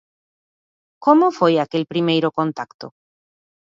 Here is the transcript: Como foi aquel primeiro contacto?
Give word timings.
Como 1.05 1.27
foi 1.37 1.53
aquel 1.57 1.83
primeiro 1.93 2.29
contacto? 2.37 2.87